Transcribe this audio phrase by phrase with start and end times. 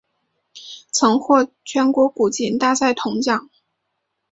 [0.91, 3.51] 曾获全国古琴大赛铜奖。